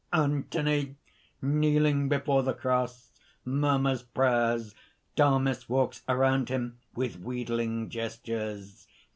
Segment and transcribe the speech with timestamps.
[0.11, 0.95] (_Anthony
[1.43, 3.11] kneeling before the cross,
[3.45, 4.73] murmurs prayers.
[5.15, 8.87] Damis walks around him, with wheedling gestures.